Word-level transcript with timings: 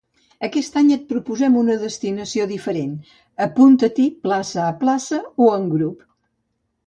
Aquest 0.45 0.77
any 0.79 0.87
et 0.93 1.03
proposem 1.11 1.57
una 1.63 1.73
destinació 1.83 2.47
diferent, 2.53 2.95
apunta't-hi 3.47 4.07
plaça 4.23 4.63
a 4.69 4.73
plaça 4.85 5.21
o 5.45 5.51
en 5.61 5.69
grup. 5.75 6.01